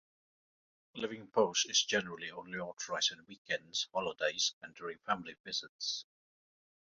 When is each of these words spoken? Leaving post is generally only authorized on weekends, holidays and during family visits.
Leaving 0.95 1.27
post 1.27 1.69
is 1.69 1.83
generally 1.83 2.31
only 2.31 2.57
authorized 2.57 3.11
on 3.13 3.23
weekends, 3.27 3.87
holidays 3.93 4.55
and 4.63 4.73
during 4.73 4.97
family 5.05 5.35
visits. 5.43 6.05